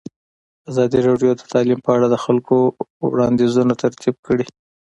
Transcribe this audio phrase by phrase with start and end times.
[0.69, 2.55] ازادي راډیو د تعلیم په اړه د خلکو
[3.11, 4.45] وړاندیزونه ترتیب کړي.